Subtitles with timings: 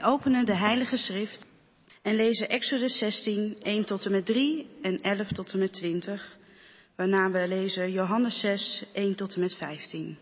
[0.00, 1.46] Wij openen de Heilige Schrift
[2.02, 6.36] en lezen Exodus 16, 1 tot en met 3 en 11 tot en met 20,
[6.96, 10.18] waarna we lezen Johannes 6, 1 tot en met 15.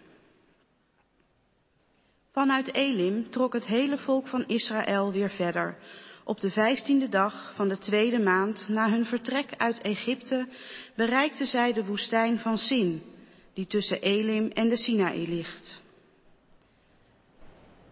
[2.32, 5.76] Vanuit Elim trok het hele volk van Israël weer verder.
[6.24, 10.46] Op de vijftiende dag van de tweede maand na hun vertrek uit Egypte
[10.96, 13.02] bereikten zij de woestijn van Sin,
[13.52, 15.80] die tussen Elim en de Sinaï ligt.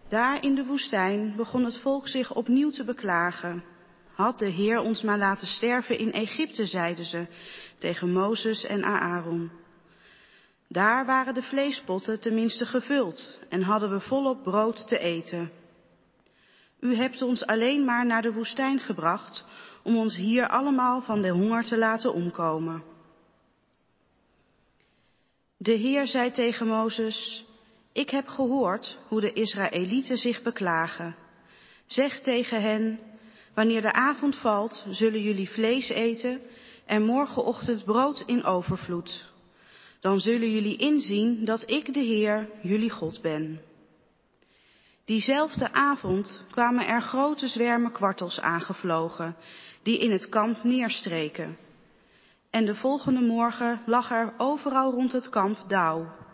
[0.09, 3.63] Daar in de woestijn begon het volk zich opnieuw te beklagen.
[4.13, 7.27] Had de Heer ons maar laten sterven in Egypte, zeiden ze
[7.77, 9.51] tegen Mozes en Aaron.
[10.67, 15.51] Daar waren de vleespotten tenminste gevuld en hadden we volop brood te eten.
[16.79, 19.45] U hebt ons alleen maar naar de woestijn gebracht
[19.83, 22.83] om ons hier allemaal van de honger te laten omkomen.
[25.57, 27.46] De Heer zei tegen Mozes,
[27.97, 31.15] ik heb gehoord hoe de Israëlieten zich beklagen.
[31.85, 32.99] Zeg tegen hen,
[33.53, 36.41] wanneer de avond valt, zullen jullie vlees eten
[36.85, 39.31] en morgenochtend brood in overvloed.
[39.99, 43.61] Dan zullen jullie inzien dat ik de Heer, jullie God ben.
[45.05, 49.35] Diezelfde avond kwamen er grote zwermen kwartels aangevlogen,
[49.83, 51.57] die in het kamp neerstreken.
[52.49, 56.25] En de volgende morgen lag er overal rond het kamp dauw.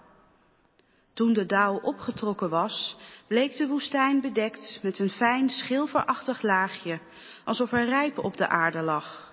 [1.14, 2.98] Toen de dauw opgetrokken was,
[3.28, 7.00] bleek de woestijn bedekt met een fijn schilferachtig laagje,
[7.44, 9.32] alsof er rijp op de aarde lag.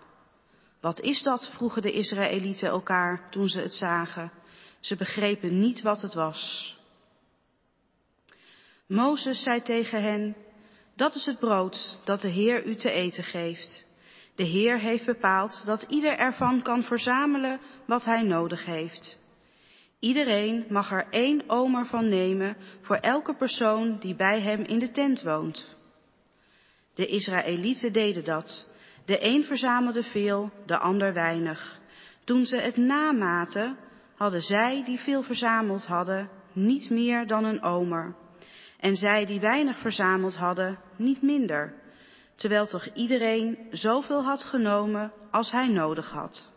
[0.81, 1.51] Wat is dat?
[1.55, 4.33] vroegen de Israëlieten elkaar toen ze het zagen.
[4.81, 6.77] Ze begrepen niet wat het was.
[8.87, 10.37] Mozes zei tegen hen,
[10.97, 13.85] dat is het brood dat de Heer u te eten geeft.
[14.35, 19.19] De Heer heeft bepaald dat ieder ervan kan verzamelen wat hij nodig heeft.
[20.01, 24.91] Iedereen mag er één omer van nemen voor elke persoon die bij hem in de
[24.91, 25.77] tent woont.
[26.95, 28.69] De Israëlieten deden dat.
[29.05, 31.81] De een verzamelde veel, de ander weinig.
[32.25, 33.77] Toen ze het namaten,
[34.15, 38.15] hadden zij die veel verzameld hadden niet meer dan een omer.
[38.79, 41.75] En zij die weinig verzameld hadden niet minder,
[42.35, 46.51] terwijl toch iedereen zoveel had genomen als hij nodig had.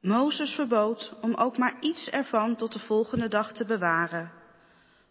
[0.00, 4.32] Mozes verbood om ook maar iets ervan tot de volgende dag te bewaren.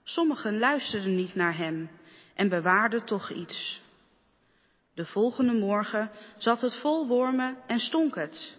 [0.03, 1.89] Sommigen luisterden niet naar hem
[2.35, 3.81] en bewaarden toch iets.
[4.93, 8.57] De volgende morgen zat het vol wormen en stonk het.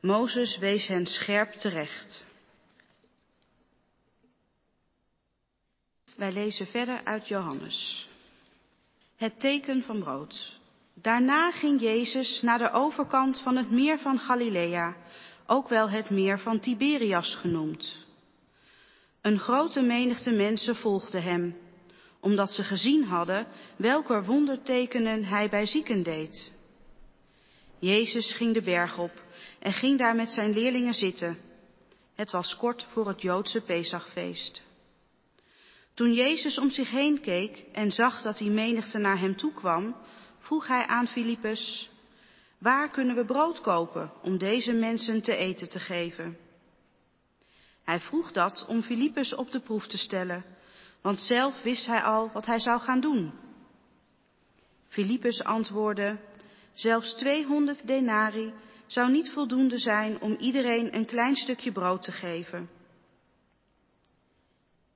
[0.00, 2.24] Mozes wees hen scherp terecht.
[6.16, 8.08] Wij lezen verder uit Johannes.
[9.16, 10.58] Het teken van brood.
[10.94, 14.96] Daarna ging Jezus naar de overkant van het meer van Galilea,
[15.46, 18.04] ook wel het meer van Tiberias genoemd.
[19.20, 21.56] Een grote menigte mensen volgde hem,
[22.20, 23.46] omdat ze gezien hadden
[23.76, 26.52] welke wondertekenen hij bij zieken deed.
[27.78, 29.22] Jezus ging de berg op
[29.58, 31.38] en ging daar met zijn leerlingen zitten.
[32.14, 34.62] Het was kort voor het Joodse Pesachfeest.
[35.94, 39.96] Toen Jezus om zich heen keek en zag dat die menigte naar hem toe kwam,
[40.38, 41.90] vroeg hij aan Filippus,
[42.58, 46.36] waar kunnen we brood kopen om deze mensen te eten te geven?
[47.84, 50.44] Hij vroeg dat om Filippus op de proef te stellen,
[51.00, 53.32] want zelf wist hij al wat hij zou gaan doen.
[54.88, 56.18] Filippus antwoordde,
[56.72, 58.52] zelfs 200 denari
[58.86, 62.70] zou niet voldoende zijn om iedereen een klein stukje brood te geven.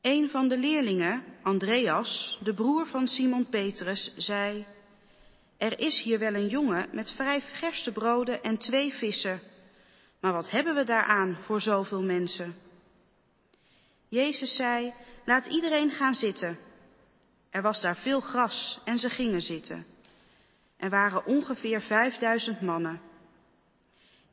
[0.00, 4.66] Een van de leerlingen, Andreas, de broer van Simon Petrus, zei,
[5.60, 9.40] er is hier wel een jongen met vijf gerstebroden en twee vissen,
[10.20, 12.54] maar wat hebben we daaraan voor zoveel mensen?
[14.08, 14.94] Jezus zei,
[15.24, 16.58] laat iedereen gaan zitten.
[17.50, 19.86] Er was daar veel gras en ze gingen zitten.
[20.76, 23.00] Er waren ongeveer vijfduizend mannen.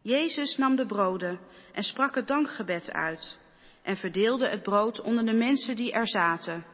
[0.02, 1.40] Jezus nam de broden
[1.74, 3.40] en sprak het dankgebed uit
[3.82, 6.66] en verdeelde het brood onder de mensen die er zaten.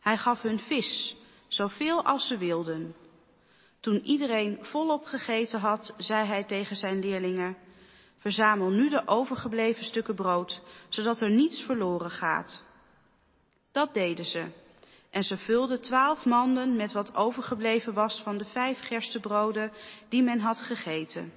[0.00, 1.16] Hij gaf hun vis,
[1.48, 2.94] zoveel als ze wilden.
[3.84, 7.56] Toen iedereen volop gegeten had, zei hij tegen zijn leerlingen,
[8.18, 12.62] verzamel nu de overgebleven stukken brood, zodat er niets verloren gaat.
[13.72, 14.46] Dat deden ze.
[15.10, 19.72] En ze vulden twaalf manden met wat overgebleven was van de vijf gerstebroden
[20.08, 21.32] die men had gegeten.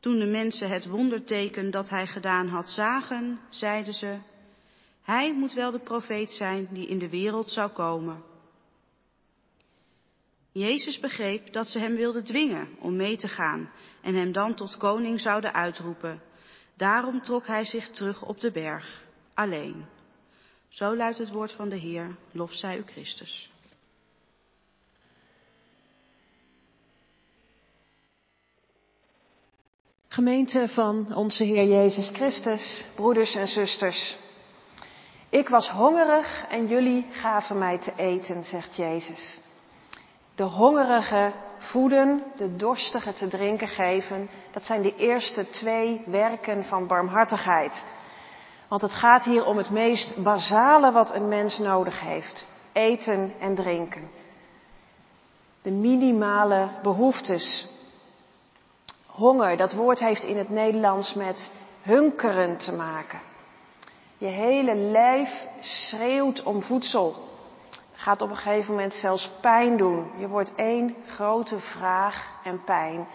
[0.00, 4.18] Toen de mensen het wonderteken dat hij gedaan had zagen, zeiden ze,
[5.02, 8.29] hij moet wel de profeet zijn die in de wereld zou komen.
[10.52, 13.70] Jezus begreep dat ze hem wilden dwingen om mee te gaan
[14.02, 16.22] en hem dan tot koning zouden uitroepen.
[16.76, 19.04] Daarom trok hij zich terug op de berg,
[19.34, 19.86] alleen.
[20.68, 23.50] Zo luidt het woord van de Heer, lof zij u Christus.
[30.08, 34.18] Gemeente van onze Heer Jezus Christus, broeders en zusters.
[35.28, 39.40] Ik was hongerig en jullie gaven mij te eten, zegt Jezus.
[40.34, 46.86] De hongerige voeden, de dorstige te drinken geven, dat zijn de eerste twee werken van
[46.86, 47.84] barmhartigheid.
[48.68, 53.54] Want het gaat hier om het meest basale wat een mens nodig heeft: eten en
[53.54, 54.10] drinken.
[55.62, 57.68] De minimale behoeftes.
[59.06, 63.20] Honger, dat woord heeft in het Nederlands met hunkeren te maken.
[64.18, 67.28] Je hele lijf schreeuwt om voedsel.
[68.00, 70.10] Gaat op een gegeven moment zelfs pijn doen.
[70.18, 73.08] Je wordt één grote vraag en pijn.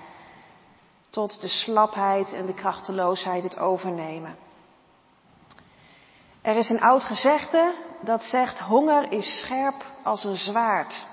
[1.09, 4.35] Tot de slapheid en de krachteloosheid het overnemen.
[6.41, 11.07] Er is een oud gezegde dat zegt: honger is scherp als een zwaard.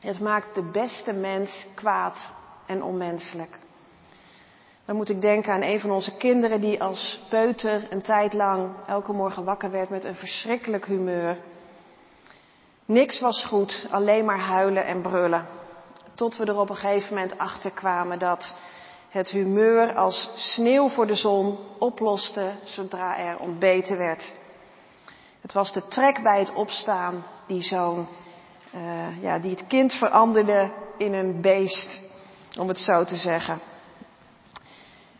[0.00, 2.30] Het maakt de beste mens kwaad
[2.66, 3.58] en onmenselijk.
[4.84, 8.74] Dan moet ik denken aan een van onze kinderen die als peuter een tijd lang
[8.86, 11.38] elke morgen wakker werd met een verschrikkelijk humeur.
[12.86, 15.46] Niks was goed, alleen maar huilen en brullen.
[16.14, 18.56] Tot we er op een gegeven moment achter kwamen dat
[19.08, 24.34] het humeur als sneeuw voor de zon oploste zodra er ontbeten werd.
[25.40, 28.08] Het was de trek bij het opstaan die zo'n,
[28.74, 32.00] uh, ja, die het kind veranderde in een beest,
[32.58, 33.60] om het zo te zeggen.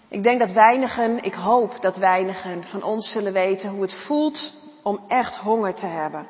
[0.08, 4.52] Ik denk dat weinigen, ik hoop dat weinigen van ons zullen weten hoe het voelt
[4.82, 6.26] om echt honger te hebben.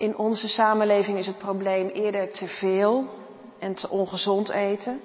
[0.00, 3.08] In onze samenleving is het probleem eerder te veel
[3.58, 5.00] en te ongezond eten.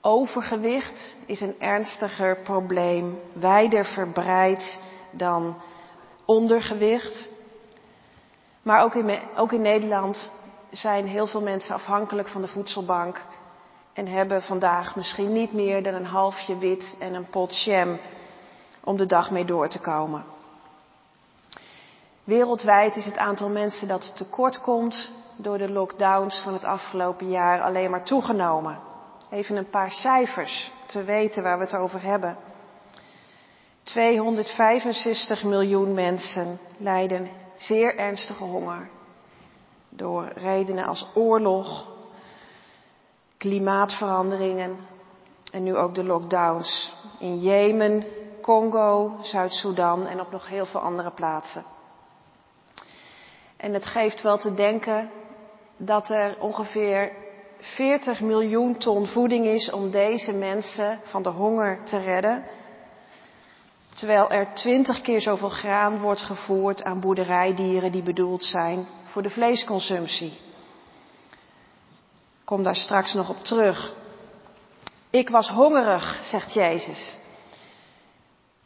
[0.00, 4.80] Overgewicht is een ernstiger probleem, wijder verbreid
[5.10, 5.56] dan
[6.24, 7.30] ondergewicht.
[8.62, 10.32] Maar ook in, ook in Nederland
[10.70, 13.24] zijn heel veel mensen afhankelijk van de voedselbank
[13.92, 17.98] en hebben vandaag misschien niet meer dan een halfje wit en een pot jam
[18.84, 20.35] om de dag mee door te komen.
[22.26, 27.62] Wereldwijd is het aantal mensen dat tekort komt door de lockdowns van het afgelopen jaar
[27.62, 28.78] alleen maar toegenomen.
[29.30, 32.36] Even een paar cijfers te weten waar we het over hebben.
[33.82, 38.88] 265 miljoen mensen lijden zeer ernstige honger
[39.88, 41.88] door redenen als oorlog,
[43.36, 44.76] klimaatveranderingen
[45.52, 48.04] en nu ook de lockdowns in Jemen,
[48.42, 51.75] Congo, Zuid-Soedan en op nog heel veel andere plaatsen.
[53.66, 55.10] En het geeft wel te denken
[55.76, 57.12] dat er ongeveer
[57.60, 62.44] 40 miljoen ton voeding is om deze mensen van de honger te redden.
[63.94, 69.30] Terwijl er 20 keer zoveel graan wordt gevoerd aan boerderijdieren die bedoeld zijn voor de
[69.30, 70.38] vleesconsumptie.
[72.44, 73.94] Kom daar straks nog op terug.
[75.10, 77.18] Ik was hongerig, zegt Jezus.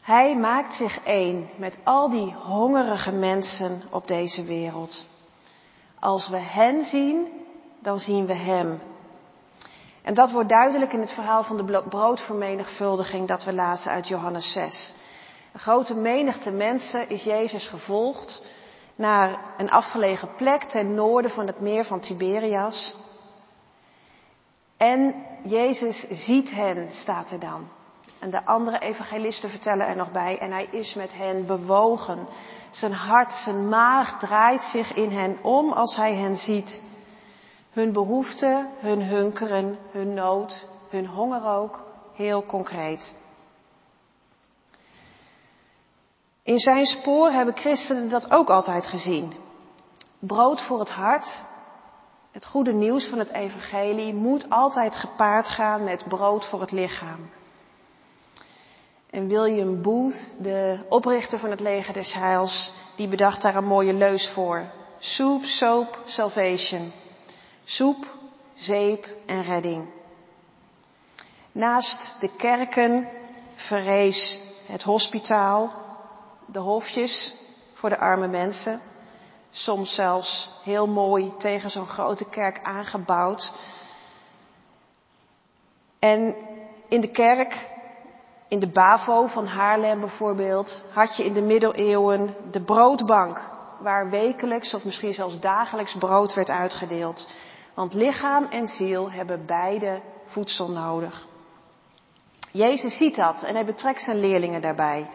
[0.00, 5.06] Hij maakt zich één met al die hongerige mensen op deze wereld.
[5.98, 7.26] Als we hen zien,
[7.78, 8.80] dan zien we hem.
[10.02, 14.52] En dat wordt duidelijk in het verhaal van de broodvermenigvuldiging dat we lazen uit Johannes
[14.52, 14.94] 6.
[15.52, 18.44] Een grote menigte mensen is Jezus gevolgd
[18.96, 22.96] naar een afgelegen plek ten noorden van het meer van Tiberias.
[24.76, 27.68] En Jezus ziet hen, staat er dan.
[28.20, 30.38] En de andere evangelisten vertellen er nog bij.
[30.38, 32.26] En hij is met hen bewogen.
[32.70, 36.82] Zijn hart, zijn maag draait zich in hen om als hij hen ziet.
[37.70, 41.82] Hun behoeften, hun hunkeren, hun nood, hun honger ook,
[42.14, 43.18] heel concreet.
[46.42, 49.32] In zijn spoor hebben christenen dat ook altijd gezien.
[50.18, 51.44] Brood voor het hart,
[52.30, 57.30] het goede nieuws van het evangelie, moet altijd gepaard gaan met brood voor het lichaam.
[59.10, 63.92] En William Booth, de oprichter van het leger des Heils, die bedacht daar een mooie
[63.92, 64.70] leus voor.
[64.98, 66.92] Soup, soap, salvation.
[67.64, 68.06] Soep,
[68.54, 69.88] zeep en redding.
[71.52, 73.08] Naast de kerken
[73.54, 75.72] verrees het hospitaal,
[76.46, 77.34] de hofjes
[77.74, 78.80] voor de arme mensen.
[79.50, 83.52] Soms zelfs heel mooi tegen zo'n grote kerk aangebouwd.
[85.98, 86.34] En
[86.88, 87.78] in de kerk
[88.50, 94.74] in de Bavo van Haarlem bijvoorbeeld had je in de middeleeuwen de broodbank, waar wekelijks
[94.74, 97.28] of misschien zelfs dagelijks brood werd uitgedeeld.
[97.74, 101.26] Want lichaam en ziel hebben beide voedsel nodig.
[102.52, 105.10] Jezus ziet dat en hij betrekt zijn leerlingen daarbij.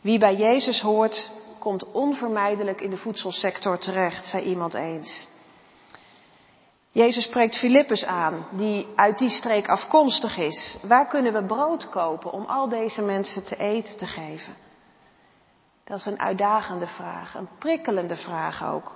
[0.00, 5.28] Wie bij Jezus hoort, komt onvermijdelijk in de voedselsector terecht, zei iemand eens.
[6.94, 10.78] Jezus spreekt Filippus aan, die uit die streek afkomstig is.
[10.82, 14.54] Waar kunnen we brood kopen om al deze mensen te eten te geven?
[15.84, 18.94] Dat is een uitdagende vraag, een prikkelende vraag ook,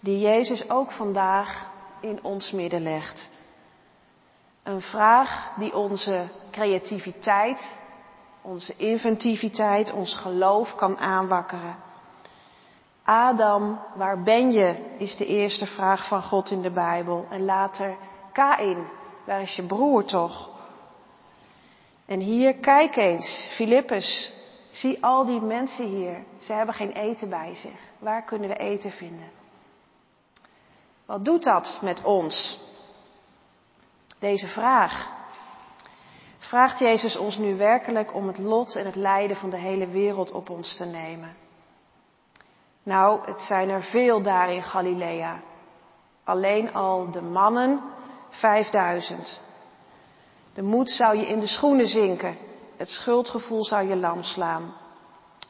[0.00, 3.32] die Jezus ook vandaag in ons midden legt.
[4.62, 7.76] Een vraag die onze creativiteit,
[8.42, 11.76] onze inventiviteit, ons geloof kan aanwakkeren.
[13.08, 14.94] Adam, waar ben je?
[14.98, 17.26] is de eerste vraag van God in de Bijbel.
[17.30, 17.96] En later,
[18.32, 18.88] Kain,
[19.26, 20.50] waar is je broer toch?
[22.06, 24.32] En hier, kijk eens, Filippus,
[24.70, 26.24] zie al die mensen hier.
[26.38, 27.80] Ze hebben geen eten bij zich.
[27.98, 29.30] Waar kunnen we eten vinden?
[31.06, 32.60] Wat doet dat met ons?
[34.18, 35.10] Deze vraag.
[36.38, 40.32] Vraagt Jezus ons nu werkelijk om het lot en het lijden van de hele wereld
[40.32, 41.47] op ons te nemen?
[42.88, 45.40] Nou, het zijn er veel daar in Galilea.
[46.24, 47.80] Alleen al de mannen,
[48.30, 49.40] 5000.
[50.52, 52.36] De moed zou je in de schoenen zinken.
[52.76, 54.74] Het schuldgevoel zou je lam slaan.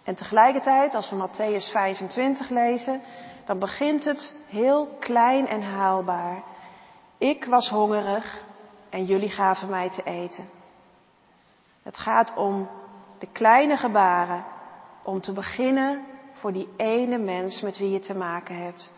[0.04, 3.02] En tegelijkertijd, als we Matthäus 25 lezen,
[3.46, 6.42] dan begint het heel klein en haalbaar.
[7.18, 8.44] Ik was hongerig
[8.90, 10.48] en jullie gaven mij te eten.
[11.82, 12.68] Het gaat om
[13.18, 14.44] de kleine gebaren,
[15.02, 18.92] om te beginnen voor die ene mens met wie je te maken hebt.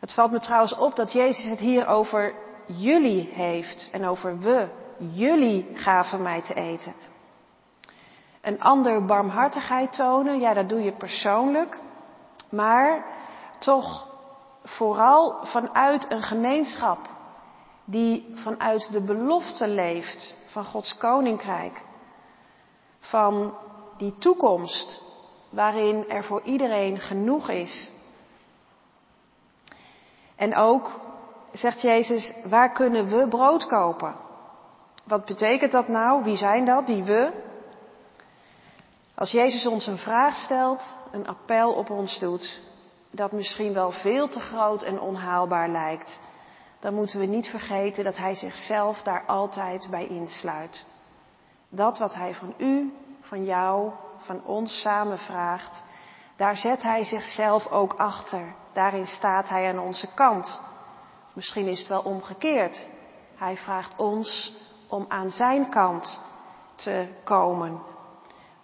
[0.00, 2.34] Het valt me trouwens op dat Jezus het hier over
[2.66, 4.68] jullie heeft en over we.
[4.98, 6.94] Jullie gaven mij te eten.
[8.40, 11.80] Een ander barmhartigheid tonen, ja, dat doe je persoonlijk,
[12.50, 13.04] maar
[13.58, 14.08] toch
[14.62, 16.98] vooral vanuit een gemeenschap
[17.84, 21.84] die vanuit de belofte leeft van Gods koninkrijk,
[22.98, 23.54] van
[23.96, 25.02] die toekomst
[25.56, 27.92] waarin er voor iedereen genoeg is.
[30.34, 31.00] En ook
[31.52, 34.14] zegt Jezus, waar kunnen we brood kopen?
[35.04, 36.24] Wat betekent dat nou?
[36.24, 37.32] Wie zijn dat, die we?
[39.14, 42.60] Als Jezus ons een vraag stelt, een appel op ons doet,
[43.10, 46.20] dat misschien wel veel te groot en onhaalbaar lijkt,
[46.80, 50.86] dan moeten we niet vergeten dat Hij zichzelf daar altijd bij insluit.
[51.68, 52.92] Dat wat Hij van u,
[53.28, 55.84] van jou, van ons samen vraagt,
[56.36, 58.54] daar zet Hij zichzelf ook achter.
[58.72, 60.60] Daarin staat Hij aan onze kant.
[61.34, 62.88] Misschien is het wel omgekeerd.
[63.36, 64.56] Hij vraagt ons
[64.88, 66.20] om aan Zijn kant
[66.74, 67.82] te komen.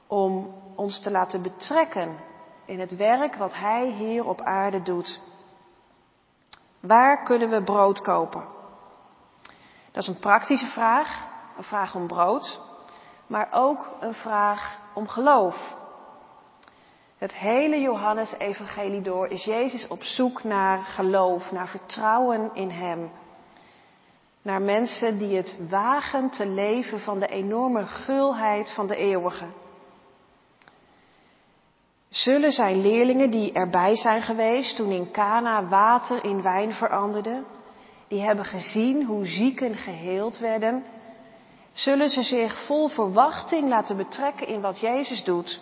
[0.07, 2.19] Om ons te laten betrekken
[2.64, 5.21] in het werk wat Hij hier op aarde doet.
[6.81, 8.45] Waar kunnen we brood kopen?
[9.92, 12.61] Dat is een praktische vraag, een vraag om brood,
[13.26, 15.76] maar ook een vraag om geloof.
[17.19, 23.11] Het hele Johannes-evangelie door is Jezus op zoek naar geloof, naar vertrouwen in Hem.
[24.43, 29.47] Naar mensen die het wagen te leven van de enorme gulheid van de eeuwige.
[32.09, 37.43] Zullen zijn leerlingen die erbij zijn geweest toen in Cana water in wijn veranderde,
[38.09, 40.85] die hebben gezien hoe zieken geheeld werden,
[41.73, 45.61] zullen ze zich vol verwachting laten betrekken in wat Jezus doet.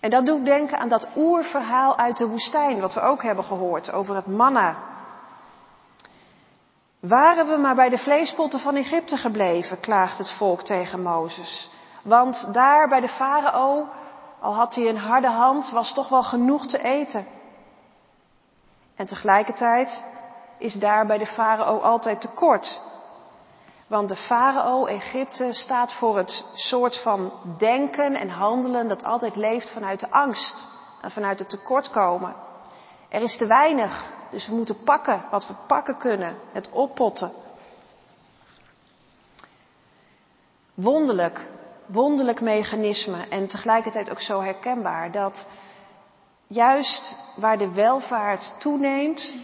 [0.00, 3.92] En dat doet denken aan dat oerverhaal uit de woestijn, wat we ook hebben gehoord
[3.92, 4.76] over het manna.
[7.00, 11.70] Waren we maar bij de vleespotten van Egypte gebleven, klaagt het volk tegen Mozes.
[12.02, 13.88] Want daar bij de farao,
[14.40, 17.26] al had hij een harde hand, was toch wel genoeg te eten.
[18.96, 20.04] En tegelijkertijd
[20.58, 22.80] is daar bij de farao altijd tekort.
[23.88, 29.70] Want de farao Egypte staat voor het soort van denken en handelen dat altijd leeft
[29.72, 30.68] vanuit de angst
[31.00, 32.34] en vanuit het tekortkomen.
[33.08, 37.32] Er is te weinig, dus we moeten pakken wat we pakken kunnen, het oppotten.
[40.74, 41.48] Wonderlijk,
[41.86, 45.48] wonderlijk mechanisme en tegelijkertijd ook zo herkenbaar dat
[46.46, 49.34] juist waar de welvaart toeneemt,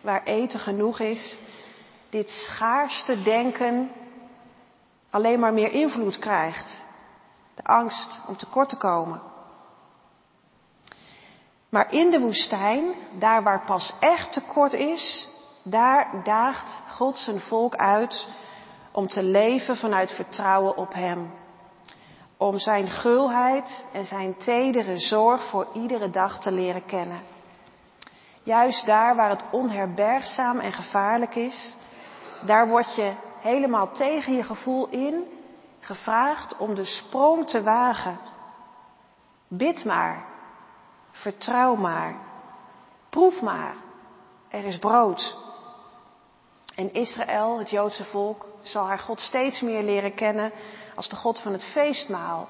[0.00, 1.38] waar eten genoeg is,
[2.10, 3.90] dit schaarste denken
[5.10, 6.84] alleen maar meer invloed krijgt.
[7.54, 9.20] De angst om tekort te komen.
[11.68, 15.28] Maar in de woestijn, daar waar pas echt tekort is,
[15.62, 18.28] daar daagt God zijn volk uit
[18.92, 21.30] om te leven vanuit vertrouwen op Hem.
[22.36, 27.20] Om Zijn gulheid en Zijn tedere zorg voor iedere dag te leren kennen.
[28.42, 31.76] Juist daar waar het onherbergzaam en gevaarlijk is,
[32.40, 35.24] daar word je helemaal tegen je gevoel in
[35.80, 38.18] gevraagd om de sprong te wagen.
[39.48, 40.24] Bid maar,
[41.10, 42.16] vertrouw maar,
[43.10, 43.74] proef maar,
[44.48, 45.36] er is brood.
[46.74, 50.52] En Israël, het Joodse volk, zal haar God steeds meer leren kennen
[50.94, 52.48] als de God van het feestmaal,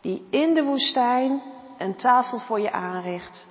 [0.00, 1.42] die in de woestijn
[1.78, 3.48] een tafel voor je aanricht,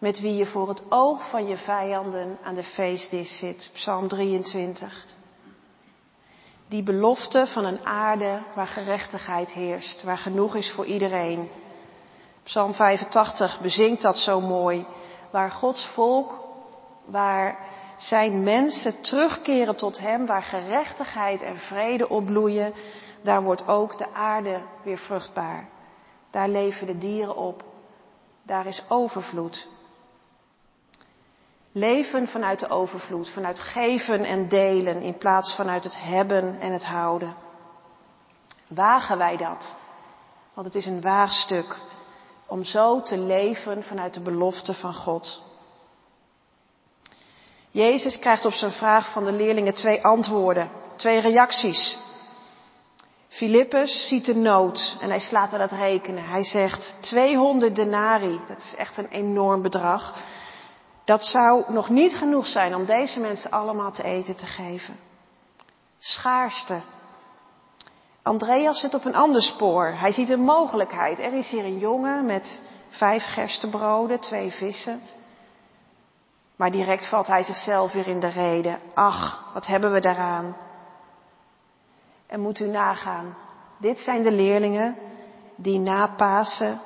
[0.00, 3.70] met wie je voor het oog van je vijanden aan de feestdis zit.
[3.72, 5.06] Psalm 23.
[6.68, 11.50] Die belofte van een aarde waar gerechtigheid heerst, waar genoeg is voor iedereen.
[12.42, 14.86] Psalm 85 bezingt dat zo mooi,
[15.30, 16.44] waar Gods volk,
[17.04, 17.58] waar
[17.98, 22.74] zijn mensen terugkeren tot Hem, waar gerechtigheid en vrede opbloeien,
[23.22, 25.68] daar wordt ook de aarde weer vruchtbaar.
[26.30, 27.64] Daar leven de dieren op.
[28.42, 29.68] Daar is overvloed.
[31.72, 36.84] Leven vanuit de overvloed, vanuit geven en delen in plaats vanuit het hebben en het
[36.84, 37.34] houden.
[38.68, 39.76] Wagen wij dat?
[40.54, 41.78] Want het is een waagstuk
[42.46, 45.42] om zo te leven vanuit de belofte van God.
[47.70, 51.98] Jezus krijgt op zijn vraag van de leerlingen twee antwoorden, twee reacties.
[53.28, 56.24] Filippus ziet de nood en hij slaat er dat rekenen.
[56.24, 60.24] Hij zegt 200 denari, dat is echt een enorm bedrag.
[61.10, 64.96] Dat zou nog niet genoeg zijn om deze mensen allemaal te eten te geven.
[65.98, 66.80] Schaarste.
[68.22, 69.86] Andreas zit op een ander spoor.
[69.86, 71.18] Hij ziet een mogelijkheid.
[71.18, 75.00] Er is hier een jongen met vijf gerstebroden, twee vissen.
[76.56, 78.78] Maar direct valt hij zichzelf weer in de reden.
[78.94, 80.56] Ach, wat hebben we daaraan?
[82.26, 83.36] En moet u nagaan.
[83.78, 84.96] Dit zijn de leerlingen
[85.56, 86.80] die na Pasen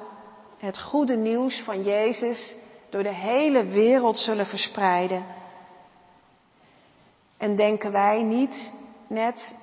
[0.58, 2.62] het goede nieuws van Jezus
[2.94, 5.24] door de hele wereld zullen verspreiden.
[7.36, 8.72] En denken wij niet,
[9.06, 9.56] net,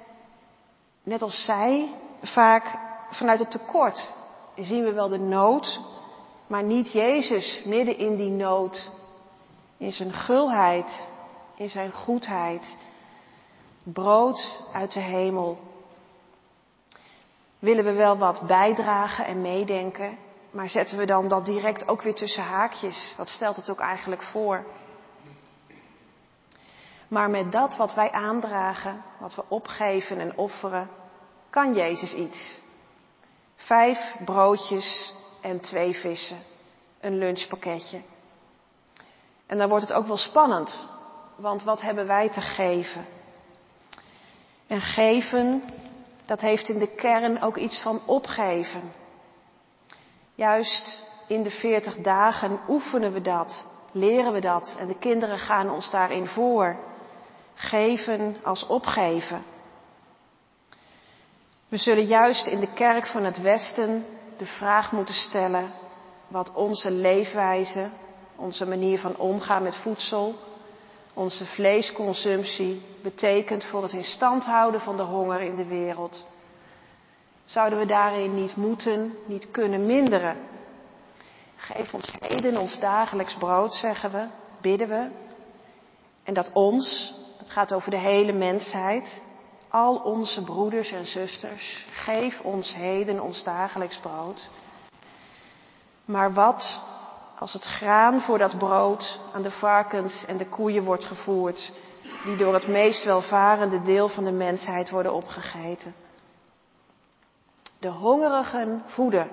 [1.03, 1.89] net als zij,
[2.21, 2.77] vaak
[3.11, 4.11] vanuit het tekort
[4.55, 5.81] zien we wel de nood,
[6.47, 8.89] maar niet Jezus midden in die nood,
[9.77, 11.11] in zijn gulheid,
[11.55, 12.77] in zijn goedheid,
[13.83, 15.59] brood uit de hemel.
[17.59, 20.17] Willen we wel wat bijdragen en meedenken,
[20.51, 23.13] maar zetten we dan dat direct ook weer tussen haakjes?
[23.17, 24.65] Wat stelt het ook eigenlijk voor?
[27.07, 30.89] Maar met dat wat wij aandragen, wat we opgeven en offeren,
[31.49, 32.61] kan Jezus iets.
[33.55, 36.37] Vijf broodjes en twee vissen.
[36.99, 38.01] Een lunchpakketje.
[39.45, 40.89] En dan wordt het ook wel spannend,
[41.35, 43.05] want wat hebben wij te geven?
[44.67, 45.63] En geven,
[46.25, 49.00] dat heeft in de kern ook iets van opgeven.
[50.35, 55.69] Juist in de 40 dagen oefenen we dat, leren we dat en de kinderen gaan
[55.69, 56.79] ons daarin voor.
[57.53, 59.43] Geven als opgeven.
[61.67, 64.05] We zullen juist in de kerk van het Westen
[64.37, 65.71] de vraag moeten stellen
[66.27, 67.89] wat onze leefwijze,
[68.35, 70.35] onze manier van omgaan met voedsel,
[71.13, 76.27] onze vleesconsumptie betekent voor het in stand houden van de honger in de wereld.
[77.51, 80.37] Zouden we daarin niet moeten, niet kunnen minderen?
[81.55, 84.27] Geef ons heden ons dagelijks brood, zeggen we,
[84.61, 85.09] bidden we.
[86.23, 89.23] En dat ons, het gaat over de hele mensheid,
[89.69, 94.49] al onze broeders en zusters, geef ons heden ons dagelijks brood.
[96.05, 96.81] Maar wat
[97.39, 101.71] als het graan voor dat brood aan de varkens en de koeien wordt gevoerd,
[102.25, 105.93] die door het meest welvarende deel van de mensheid worden opgegeten?
[107.81, 109.29] De hongerigen voeden.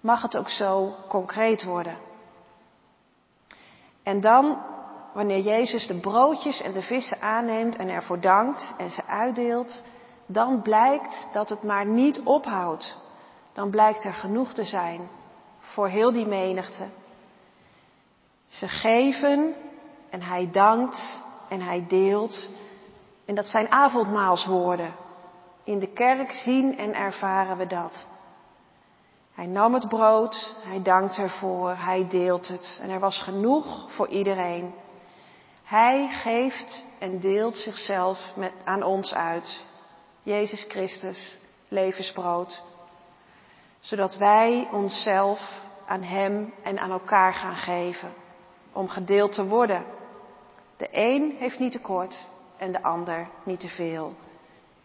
[0.00, 1.96] Mag het ook zo concreet worden?
[4.02, 4.58] En dan,
[5.14, 9.82] wanneer Jezus de broodjes en de vissen aanneemt en ervoor dankt en ze uitdeelt,
[10.26, 12.98] dan blijkt dat het maar niet ophoudt.
[13.52, 15.08] Dan blijkt er genoeg te zijn
[15.58, 16.86] voor heel die menigte.
[18.48, 19.54] Ze geven
[20.10, 22.50] en hij dankt en hij deelt.
[23.24, 24.94] En dat zijn avondmaalswoorden.
[25.68, 28.06] In de kerk zien en ervaren we dat.
[29.34, 34.08] Hij nam het brood, hij dankt ervoor, hij deelt het en er was genoeg voor
[34.08, 34.74] iedereen.
[35.64, 39.64] Hij geeft en deelt zichzelf met, aan ons uit.
[40.22, 42.64] Jezus Christus, levensbrood.
[43.80, 48.12] Zodat wij onszelf aan Hem en aan elkaar gaan geven.
[48.72, 49.84] Om gedeeld te worden.
[50.76, 52.26] De een heeft niet tekort
[52.56, 54.14] en de ander niet te veel.